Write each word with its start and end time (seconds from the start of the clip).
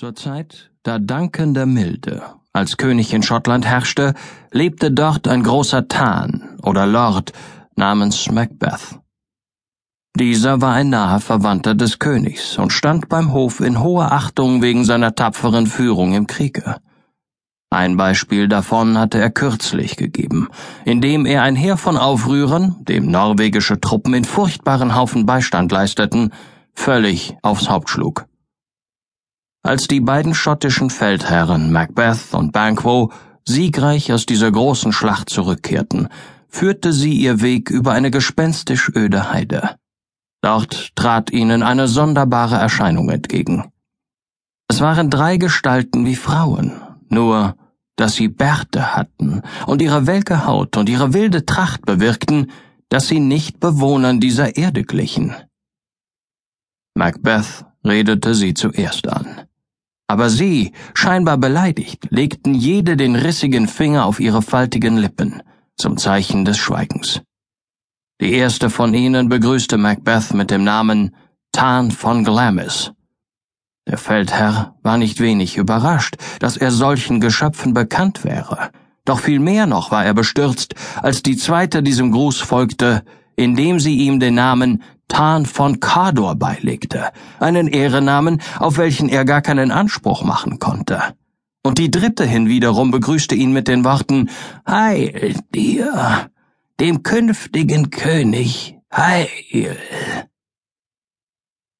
Zur 0.00 0.14
Zeit, 0.14 0.70
da 0.82 0.98
Duncan 0.98 1.52
der 1.52 1.66
Milde 1.66 2.22
als 2.54 2.78
König 2.78 3.12
in 3.12 3.22
Schottland 3.22 3.66
herrschte, 3.66 4.14
lebte 4.50 4.90
dort 4.90 5.28
ein 5.28 5.42
großer 5.42 5.88
Tan 5.88 6.56
oder 6.62 6.86
Lord 6.86 7.34
namens 7.76 8.30
Macbeth. 8.30 8.98
Dieser 10.18 10.62
war 10.62 10.72
ein 10.72 10.88
naher 10.88 11.20
Verwandter 11.20 11.74
des 11.74 11.98
Königs 11.98 12.56
und 12.56 12.72
stand 12.72 13.10
beim 13.10 13.34
Hof 13.34 13.60
in 13.60 13.82
hoher 13.82 14.10
Achtung 14.10 14.62
wegen 14.62 14.86
seiner 14.86 15.14
tapferen 15.14 15.66
Führung 15.66 16.14
im 16.14 16.26
Kriege. 16.26 16.76
Ein 17.68 17.98
Beispiel 17.98 18.48
davon 18.48 18.96
hatte 18.96 19.18
er 19.18 19.28
kürzlich 19.28 19.98
gegeben, 19.98 20.48
indem 20.86 21.26
er 21.26 21.42
ein 21.42 21.56
Heer 21.56 21.76
von 21.76 21.98
Aufrührern, 21.98 22.76
dem 22.88 23.10
norwegische 23.10 23.78
Truppen 23.78 24.14
in 24.14 24.24
furchtbaren 24.24 24.94
Haufen 24.94 25.26
Beistand 25.26 25.70
leisteten, 25.70 26.32
völlig 26.72 27.36
aufs 27.42 27.68
Haupt 27.68 27.90
schlug. 27.90 28.29
Als 29.62 29.88
die 29.88 30.00
beiden 30.00 30.34
schottischen 30.34 30.88
Feldherren 30.88 31.70
Macbeth 31.70 32.32
und 32.32 32.52
Banquo 32.52 33.12
siegreich 33.46 34.12
aus 34.12 34.24
dieser 34.24 34.50
großen 34.50 34.92
Schlacht 34.92 35.28
zurückkehrten, 35.28 36.08
führte 36.48 36.92
sie 36.92 37.12
ihr 37.12 37.40
Weg 37.42 37.70
über 37.70 37.92
eine 37.92 38.10
gespenstisch 38.10 38.90
öde 38.94 39.30
Heide. 39.30 39.76
Dort 40.42 40.96
trat 40.96 41.30
ihnen 41.30 41.62
eine 41.62 41.88
sonderbare 41.88 42.56
Erscheinung 42.56 43.10
entgegen. 43.10 43.70
Es 44.68 44.80
waren 44.80 45.10
drei 45.10 45.36
Gestalten 45.36 46.06
wie 46.06 46.16
Frauen, 46.16 46.72
nur 47.08 47.56
dass 47.96 48.14
sie 48.14 48.28
Bärte 48.28 48.96
hatten 48.96 49.42
und 49.66 49.82
ihre 49.82 50.06
welke 50.06 50.46
Haut 50.46 50.78
und 50.78 50.88
ihre 50.88 51.12
wilde 51.12 51.44
Tracht 51.44 51.84
bewirkten, 51.84 52.50
dass 52.88 53.08
sie 53.08 53.20
nicht 53.20 53.60
Bewohnern 53.60 54.20
dieser 54.20 54.56
Erde 54.56 54.84
glichen. 54.84 55.34
Macbeth 56.94 57.66
redete 57.84 58.34
sie 58.34 58.54
zuerst 58.54 59.06
an. 59.06 59.42
Aber 60.10 60.28
sie, 60.28 60.72
scheinbar 60.92 61.38
beleidigt, 61.38 62.08
legten 62.10 62.52
jede 62.52 62.96
den 62.96 63.14
rissigen 63.14 63.68
Finger 63.68 64.06
auf 64.06 64.18
ihre 64.18 64.42
faltigen 64.42 64.96
Lippen, 64.96 65.40
zum 65.76 65.98
Zeichen 65.98 66.44
des 66.44 66.58
Schweigens. 66.58 67.20
Die 68.20 68.32
erste 68.32 68.70
von 68.70 68.92
ihnen 68.92 69.28
begrüßte 69.28 69.78
Macbeth 69.78 70.34
mit 70.34 70.50
dem 70.50 70.64
Namen 70.64 71.14
Tan 71.52 71.92
von 71.92 72.24
Glamis. 72.24 72.90
Der 73.86 73.98
Feldherr 73.98 74.74
war 74.82 74.98
nicht 74.98 75.20
wenig 75.20 75.56
überrascht, 75.56 76.16
dass 76.40 76.56
er 76.56 76.72
solchen 76.72 77.20
Geschöpfen 77.20 77.72
bekannt 77.72 78.24
wäre, 78.24 78.72
doch 79.04 79.20
viel 79.20 79.38
mehr 79.38 79.68
noch 79.68 79.92
war 79.92 80.04
er 80.04 80.14
bestürzt, 80.14 80.74
als 81.00 81.22
die 81.22 81.36
zweite 81.36 81.84
diesem 81.84 82.10
Gruß 82.10 82.40
folgte, 82.40 83.04
indem 83.36 83.78
sie 83.78 83.96
ihm 83.98 84.18
den 84.18 84.34
Namen 84.34 84.82
Tan 85.10 85.44
von 85.44 85.80
Kador 85.80 86.36
beilegte, 86.36 87.10
einen 87.38 87.68
Ehrenamen, 87.68 88.40
auf 88.58 88.78
welchen 88.78 89.10
er 89.10 89.26
gar 89.26 89.42
keinen 89.42 89.70
Anspruch 89.70 90.22
machen 90.22 90.58
konnte. 90.58 91.02
Und 91.62 91.76
die 91.76 91.90
dritte 91.90 92.24
hinwiederum 92.24 92.90
begrüßte 92.90 93.34
ihn 93.34 93.52
mit 93.52 93.68
den 93.68 93.84
Worten 93.84 94.30
Heil 94.66 95.34
dir, 95.54 96.30
dem 96.80 97.02
künftigen 97.02 97.90
König, 97.90 98.78
heil. 98.90 99.76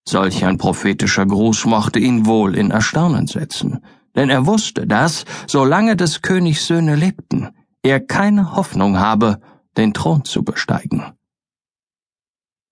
Solch 0.07 0.45
ein 0.45 0.59
prophetischer 0.59 1.25
Gruß 1.25 1.65
mochte 1.67 1.99
ihn 1.99 2.27
wohl 2.27 2.57
in 2.57 2.71
Erstaunen 2.71 3.27
setzen, 3.27 3.81
denn 4.17 4.29
er 4.29 4.45
wusste, 4.45 4.87
dass, 4.87 5.25
solange 5.47 5.97
des 5.97 6.21
Königs 6.21 6.67
Söhne 6.67 6.97
lebten, 6.97 7.51
er 7.83 8.01
keine 8.01 8.57
Hoffnung 8.57 8.99
habe, 8.99 9.41
den 9.77 9.95
Thron 9.95 10.25
zu 10.25 10.43
besteigen. 10.43 11.05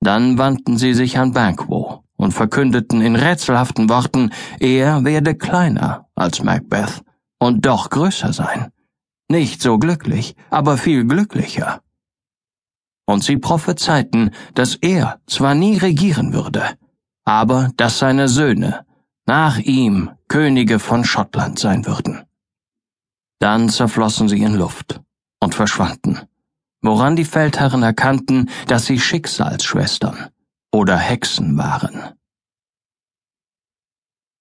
Dann 0.01 0.39
wandten 0.39 0.79
sie 0.79 0.95
sich 0.95 1.19
an 1.19 1.33
Banquo 1.33 2.05
und 2.17 2.33
verkündeten 2.33 3.01
in 3.01 3.17
rätselhaften 3.17 3.89
Worten, 3.89 4.33
er 4.61 5.05
werde 5.05 5.35
kleiner 5.35 6.09
als 6.15 6.43
Macbeth 6.43 7.03
und 7.39 7.67
doch 7.67 7.91
größer 7.91 8.33
sein. 8.33 8.71
Nicht 9.29 9.61
so 9.61 9.79
glücklich, 9.79 10.35
aber 10.51 10.77
viel 10.77 11.05
glücklicher. 11.05 11.83
Und 13.07 13.25
sie 13.25 13.37
prophezeiten, 13.37 14.31
dass 14.55 14.75
er 14.77 15.21
zwar 15.27 15.55
nie 15.55 15.79
regieren 15.79 16.33
würde, 16.33 16.77
aber 17.25 17.71
dass 17.77 17.99
seine 17.99 18.29
Söhne 18.29 18.87
nach 19.27 19.59
ihm 19.59 20.11
Könige 20.29 20.79
von 20.79 21.05
Schottland 21.05 21.59
sein 21.59 21.87
würden. 21.87 22.25
Dann 23.41 23.69
zerflossen 23.69 24.29
sie 24.29 24.43
in 24.43 24.55
Luft 24.55 25.01
und 25.41 25.55
verschwanden 25.55 26.21
woran 26.89 27.17
die 27.17 27.27
Feldherren 27.27 27.83
erkannten, 27.83 28.49
dass 28.67 28.87
sie 28.87 28.99
Schicksalsschwestern 28.99 30.29
oder 30.73 30.97
Hexen 30.97 31.59
waren. 31.59 32.15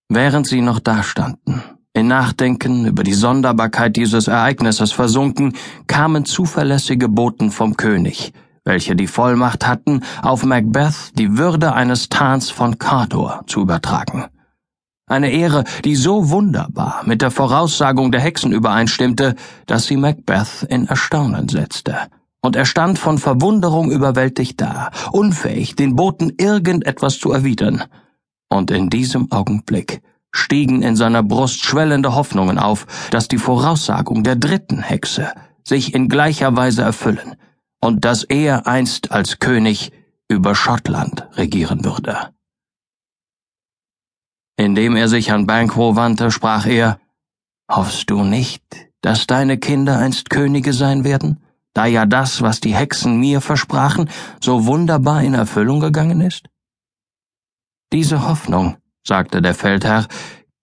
Während 0.08 0.48
sie 0.48 0.62
noch 0.62 0.80
dastanden, 0.80 1.62
in 1.92 2.08
Nachdenken 2.08 2.86
über 2.86 3.04
die 3.04 3.14
Sonderbarkeit 3.14 3.98
dieses 3.98 4.30
Ereignisses 4.30 4.94
versunken, 4.94 5.58
kamen 5.88 6.24
zuverlässige 6.24 7.10
Boten 7.10 7.52
vom 7.52 7.76
König, 7.76 8.32
welche 8.64 8.96
die 8.96 9.08
Vollmacht 9.08 9.68
hatten, 9.68 10.02
auf 10.22 10.46
Macbeth 10.46 11.18
die 11.18 11.38
Würde 11.38 11.74
eines 11.74 12.08
Tans 12.08 12.50
von 12.50 12.78
Cardor 12.78 13.44
zu 13.48 13.60
übertragen. 13.60 14.28
Eine 15.06 15.32
Ehre, 15.32 15.66
die 15.84 15.98
so 15.98 16.30
wunderbar 16.30 17.02
mit 17.06 17.22
der 17.22 17.32
Voraussagung 17.32 18.14
der 18.14 18.22
Hexen 18.22 18.54
übereinstimmte, 18.54 19.36
dass 19.66 19.88
sie 19.88 19.98
Macbeth 19.98 20.64
in 20.70 20.88
Erstaunen 20.88 21.50
setzte 21.50 22.08
und 22.42 22.56
er 22.56 22.66
stand 22.66 23.00
von 23.00 23.18
Verwunderung 23.18 23.92
überwältigt 23.92 24.62
da, 24.62 24.92
unfähig, 25.12 25.76
den 25.76 25.96
Boten 25.96 26.32
irgendetwas 26.38 27.20
zu 27.20 27.32
erwidern. 27.32 27.84
Und 28.50 28.72
in 28.72 28.90
diesem 28.90 29.32
Augenblick 29.32 30.02
stiegen 30.32 30.82
in 30.82 30.96
seiner 30.96 31.24
Brust 31.24 31.64
schwellende 31.64 32.16
Hoffnungen 32.16 32.60
auf, 32.60 32.86
dass 33.12 33.28
die 33.28 33.38
Voraussagung 33.38 34.24
der 34.24 34.36
dritten 34.36 34.82
Hexe 34.82 35.34
sich 35.64 35.94
in 35.94 36.08
gleicher 36.08 36.56
Weise 36.56 36.84
erfüllen 36.84 37.36
und 37.82 38.06
dass 38.06 38.24
er 38.24 38.68
einst 38.68 39.12
als 39.12 39.40
König 39.40 39.92
über 40.30 40.56
Schottland 40.56 41.28
regieren 41.34 41.84
würde. 41.84 42.34
Indem 44.58 44.96
er 44.96 45.08
sich 45.08 45.32
an 45.32 45.46
Banquo 45.46 45.96
wandte, 45.96 46.32
sprach 46.32 46.66
er, 46.66 47.00
Hoffst 47.70 48.10
du 48.10 48.24
nicht, 48.24 48.64
dass 49.02 49.28
deine 49.28 49.58
Kinder 49.58 49.98
einst 49.98 50.30
Könige 50.30 50.72
sein 50.72 51.04
werden? 51.04 51.44
Da 51.78 51.86
ja 51.86 52.08
das, 52.08 52.42
was 52.42 52.60
die 52.60 52.74
Hexen 52.74 53.20
mir 53.20 53.40
versprachen, 53.40 54.10
so 54.42 54.66
wunderbar 54.66 55.22
in 55.22 55.36
Erfüllung 55.36 55.80
gegangen 55.80 56.22
ist? 56.22 56.48
Diese 57.94 58.28
Hoffnung, 58.28 58.78
sagte 59.06 59.44
der 59.44 59.54
Feldherr, 59.54 60.08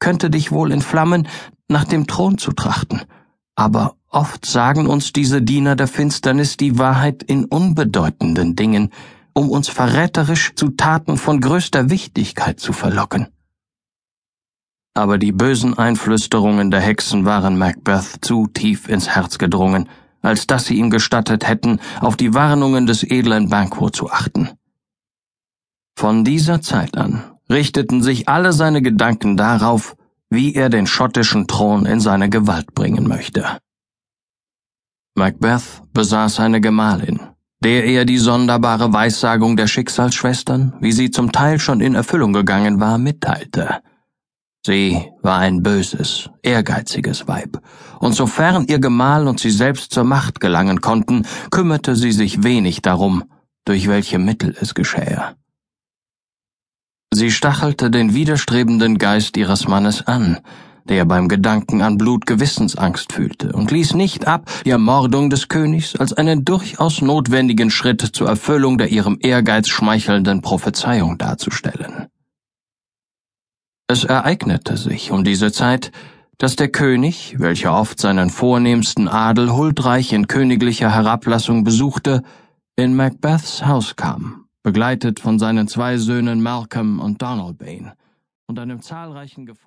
könnte 0.00 0.28
dich 0.28 0.50
wohl 0.50 0.72
entflammen, 0.72 1.28
nach 1.68 1.84
dem 1.84 2.08
Thron 2.08 2.36
zu 2.36 2.50
trachten, 2.52 3.02
aber 3.54 3.94
oft 4.10 4.44
sagen 4.44 4.88
uns 4.88 5.12
diese 5.12 5.40
Diener 5.40 5.76
der 5.76 5.86
Finsternis 5.86 6.56
die 6.56 6.78
Wahrheit 6.78 7.22
in 7.22 7.44
unbedeutenden 7.44 8.56
Dingen, 8.56 8.90
um 9.34 9.50
uns 9.50 9.68
verräterisch 9.68 10.54
zu 10.56 10.70
Taten 10.70 11.16
von 11.16 11.40
größter 11.40 11.90
Wichtigkeit 11.90 12.58
zu 12.58 12.72
verlocken. 12.72 13.28
Aber 14.94 15.18
die 15.18 15.32
bösen 15.32 15.78
Einflüsterungen 15.78 16.70
der 16.72 16.80
Hexen 16.80 17.24
waren 17.24 17.56
Macbeth 17.56 18.18
zu 18.20 18.48
tief 18.48 18.88
ins 18.88 19.08
Herz 19.08 19.38
gedrungen, 19.38 19.88
als 20.24 20.46
dass 20.46 20.64
sie 20.64 20.74
ihm 20.74 20.90
gestattet 20.90 21.46
hätten, 21.46 21.80
auf 22.00 22.16
die 22.16 22.34
Warnungen 22.34 22.86
des 22.86 23.04
edlen 23.04 23.48
Banquo 23.48 23.90
zu 23.90 24.10
achten. 24.10 24.50
Von 25.96 26.24
dieser 26.24 26.60
Zeit 26.60 26.96
an 26.96 27.22
richteten 27.48 28.02
sich 28.02 28.28
alle 28.28 28.52
seine 28.52 28.82
Gedanken 28.82 29.36
darauf, 29.36 29.96
wie 30.30 30.54
er 30.54 30.68
den 30.68 30.86
schottischen 30.86 31.46
Thron 31.46 31.86
in 31.86 32.00
seine 32.00 32.28
Gewalt 32.28 32.74
bringen 32.74 33.06
möchte. 33.06 33.44
Macbeth 35.14 35.82
besaß 35.92 36.40
eine 36.40 36.60
Gemahlin, 36.60 37.20
der 37.62 37.84
er 37.84 38.04
die 38.04 38.18
sonderbare 38.18 38.92
Weissagung 38.92 39.56
der 39.56 39.68
Schicksalsschwestern, 39.68 40.74
wie 40.80 40.90
sie 40.90 41.10
zum 41.10 41.30
Teil 41.30 41.60
schon 41.60 41.80
in 41.80 41.94
Erfüllung 41.94 42.32
gegangen 42.32 42.80
war, 42.80 42.98
mitteilte. 42.98 43.80
Sie 44.66 45.10
war 45.20 45.40
ein 45.40 45.62
böses, 45.62 46.30
ehrgeiziges 46.42 47.28
Weib, 47.28 47.60
und 48.00 48.14
sofern 48.14 48.66
ihr 48.66 48.78
Gemahl 48.78 49.28
und 49.28 49.38
sie 49.38 49.50
selbst 49.50 49.92
zur 49.92 50.04
Macht 50.04 50.40
gelangen 50.40 50.80
konnten, 50.80 51.26
kümmerte 51.50 51.96
sie 51.96 52.12
sich 52.12 52.42
wenig 52.42 52.80
darum, 52.80 53.24
durch 53.66 53.88
welche 53.88 54.18
Mittel 54.18 54.56
es 54.58 54.74
geschähe. 54.74 55.36
Sie 57.12 57.30
stachelte 57.30 57.90
den 57.90 58.14
widerstrebenden 58.14 58.96
Geist 58.96 59.36
ihres 59.36 59.68
Mannes 59.68 60.06
an, 60.06 60.40
der 60.88 61.04
beim 61.04 61.28
Gedanken 61.28 61.82
an 61.82 61.98
Blut 61.98 62.26
Gewissensangst 62.26 63.12
fühlte, 63.12 63.52
und 63.52 63.70
ließ 63.70 63.94
nicht 63.94 64.26
ab, 64.26 64.50
die 64.64 64.70
Ermordung 64.70 65.28
des 65.28 65.48
Königs 65.48 65.94
als 65.96 66.14
einen 66.14 66.44
durchaus 66.44 67.02
notwendigen 67.02 67.70
Schritt 67.70 68.00
zur 68.00 68.28
Erfüllung 68.28 68.78
der 68.78 68.90
ihrem 68.90 69.18
Ehrgeiz 69.20 69.68
schmeichelnden 69.68 70.40
Prophezeiung 70.40 71.18
darzustellen. 71.18 72.08
Es 73.86 74.04
ereignete 74.04 74.78
sich 74.78 75.10
um 75.10 75.24
diese 75.24 75.52
Zeit, 75.52 75.92
dass 76.38 76.56
der 76.56 76.68
König, 76.68 77.36
welcher 77.38 77.78
oft 77.78 78.00
seinen 78.00 78.30
vornehmsten 78.30 79.08
Adel 79.08 79.52
huldreich 79.52 80.14
in 80.14 80.26
königlicher 80.26 80.90
Herablassung 80.90 81.64
besuchte, 81.64 82.22
in 82.76 82.96
Macbeths 82.96 83.66
Haus 83.66 83.94
kam, 83.94 84.46
begleitet 84.62 85.20
von 85.20 85.38
seinen 85.38 85.68
zwei 85.68 85.98
Söhnen 85.98 86.42
Malcolm 86.42 86.98
und 86.98 87.20
Donalbain 87.20 87.92
und 88.46 88.58
einem 88.58 88.80
zahlreichen 88.80 89.44
Gefolge 89.44 89.60